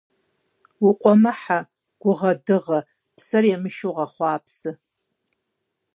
[0.87, 1.59] Укъуэмыхьэ,
[2.01, 2.79] гугъэ-дыгъэ,
[3.15, 4.71] псэр емышу гъэхъуапсэ.